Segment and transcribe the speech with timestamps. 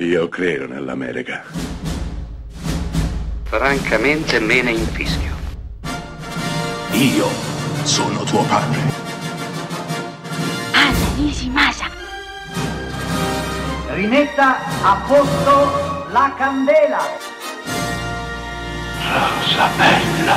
[0.00, 1.42] Io credo nell'America.
[3.42, 5.34] Francamente me ne infischio.
[6.92, 7.26] Io
[7.82, 8.78] sono tuo padre.
[10.72, 11.86] Anna Nishimasa.
[13.88, 17.00] Rimetta a posto la candela.
[19.02, 20.36] Rosa bella.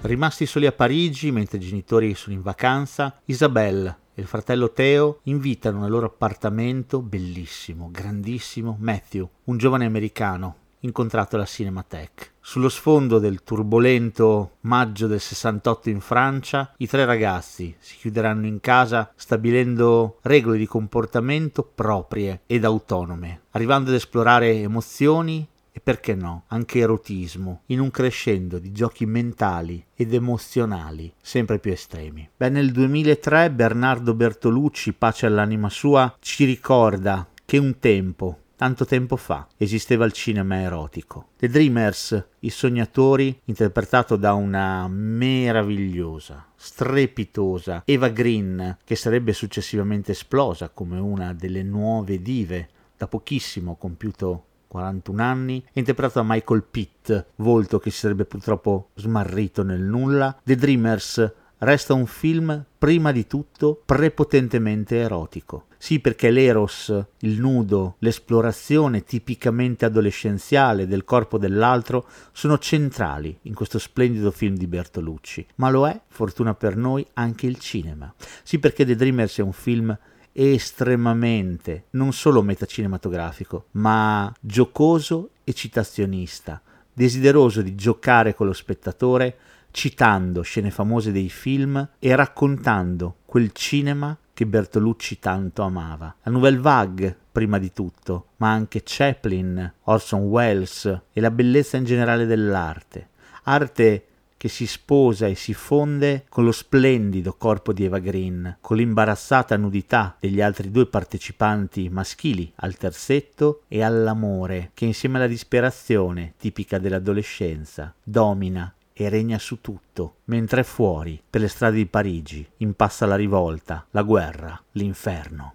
[0.00, 5.20] Rimasti soli a Parigi mentre i genitori sono in vacanza, Isabelle e il fratello Teo
[5.24, 12.30] invitano nel loro appartamento bellissimo, grandissimo, Matthew, un giovane americano incontrato alla Cinematheque.
[12.40, 18.60] Sullo sfondo del turbolento maggio del 68 in Francia, i tre ragazzi si chiuderanno in
[18.60, 26.44] casa stabilendo regole di comportamento proprie ed autonome, arrivando ad esplorare emozioni e perché no,
[26.48, 32.28] anche erotismo, in un crescendo di giochi mentali ed emozionali sempre più estremi.
[32.36, 39.16] Beh, nel 2003 Bernardo Bertolucci, pace all'anima sua, ci ricorda che un tempo, tanto tempo
[39.16, 41.28] fa, esisteva il cinema erotico.
[41.38, 50.68] The Dreamers, i sognatori, interpretato da una meravigliosa, strepitosa Eva Green, che sarebbe successivamente esplosa
[50.68, 57.78] come una delle nuove dive da pochissimo compiuto 41 anni, interpretato da Michael Pitt, volto
[57.78, 60.34] che si sarebbe purtroppo smarrito nel nulla.
[60.42, 65.66] The Dreamers resta un film prima di tutto prepotentemente erotico.
[65.76, 73.78] Sì, perché l'eros, il nudo, l'esplorazione tipicamente adolescenziale del corpo dell'altro sono centrali in questo
[73.78, 78.12] splendido film di Bertolucci, ma lo è, fortuna per noi, anche il cinema.
[78.42, 79.96] Sì, perché The Dreamers è un film
[80.32, 86.60] estremamente non solo metacinematografico, ma giocoso e citazionista,
[86.92, 89.36] desideroso di giocare con lo spettatore,
[89.70, 96.16] citando scene famose dei film e raccontando quel cinema che Bertolucci tanto amava.
[96.22, 101.84] La Nouvelle Vague, prima di tutto, ma anche Chaplin, Orson Welles e la bellezza in
[101.84, 103.08] generale dell'arte.
[103.44, 104.06] Arte
[104.42, 109.56] che si sposa e si fonde con lo splendido corpo di Eva Green, con l'imbarazzata
[109.56, 116.78] nudità degli altri due partecipanti maschili al terzetto e all'amore che insieme alla disperazione tipica
[116.78, 123.14] dell'adolescenza domina e regna su tutto, mentre fuori, per le strade di Parigi, impassa la
[123.14, 125.54] rivolta, la guerra, l'inferno.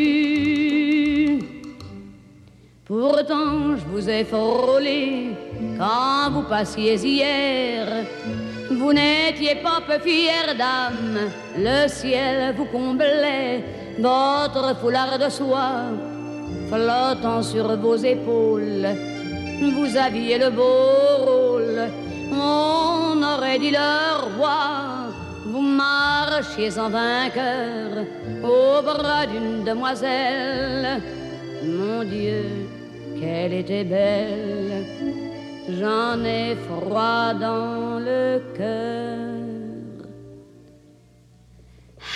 [3.01, 5.35] Pourtant, je vous ai frôlé
[5.75, 7.87] quand vous passiez hier.
[8.69, 13.63] Vous n'étiez pas peu fière d'âme, le ciel vous comblait,
[13.97, 15.85] votre foulard de soie
[16.69, 18.89] flottant sur vos épaules.
[19.75, 21.81] Vous aviez le beau rôle,
[22.31, 25.09] on aurait dit le roi.
[25.47, 28.05] Vous marchiez en vainqueur
[28.43, 31.01] au bras d'une demoiselle.
[31.63, 32.43] Mon Dieu,
[33.21, 34.85] qu'elle était belle
[35.79, 39.27] j'en ai froid dans le cœur.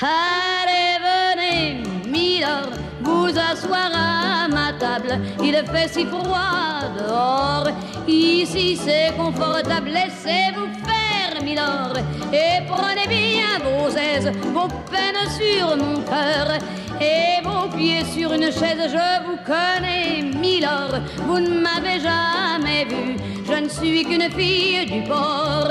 [0.01, 2.71] Allez, venez, Milord,
[3.03, 5.19] vous asseoir à ma table.
[5.41, 7.69] Il fait si froid dehors,
[8.07, 9.89] ici c'est confortable.
[9.89, 11.04] Laissez-vous faire,
[11.53, 16.57] Et prenez bien vos aises, vos peines sur mon cœur.
[16.99, 23.15] Et vos pieds sur une chaise, je vous connais, Milord, vous ne m'avez jamais vu
[23.47, 25.69] je ne suis qu'une fille du port,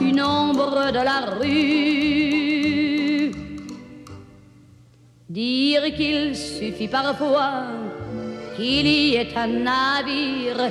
[0.00, 3.32] une ombre de la rue.
[5.28, 7.64] Dire qu'il suffit parfois
[8.56, 10.70] qu'il y ait un navire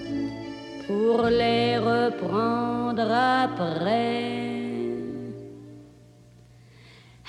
[0.91, 3.07] pour les reprendre
[3.43, 4.41] après.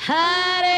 [0.09, 0.73] Allez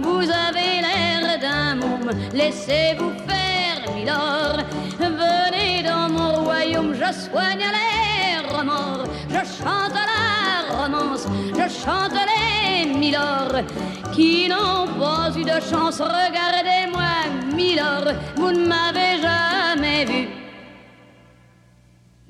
[0.00, 4.58] vous avez l'air d'un môme, laissez-vous faire, milord.
[4.98, 10.24] Venez dans mon royaume, je soigne les remords, je chante la
[10.78, 11.26] romance,
[11.58, 13.62] je chante les milords
[14.14, 15.98] qui n'ont pas eu de chance.
[16.00, 17.12] Regardez-moi,
[17.54, 20.41] milord, vous ne m'avez jamais vu.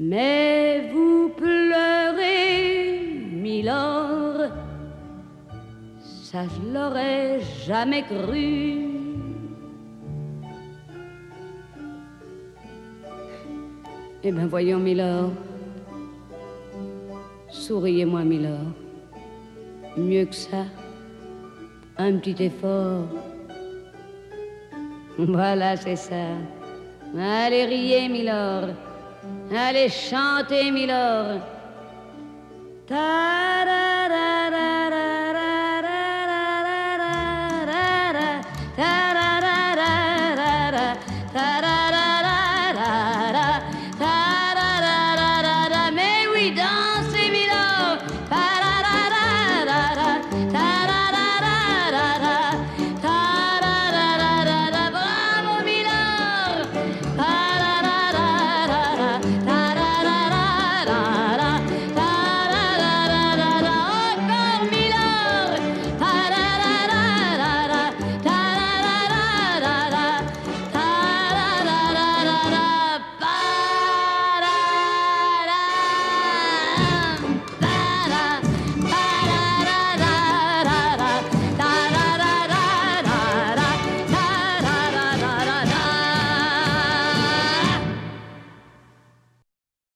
[0.04, 4.50] Mais vous pleurez, milord,
[6.00, 8.88] ça je l'aurais jamais cru.
[14.25, 15.31] Eh bien voyons, milord,
[17.49, 18.72] souriez-moi, milord,
[19.96, 20.64] mieux que ça,
[21.96, 23.06] un petit effort.
[25.16, 26.26] Voilà, c'est ça.
[27.16, 28.75] Allez, riez, milord.
[29.54, 31.43] Allez, chantez, milord.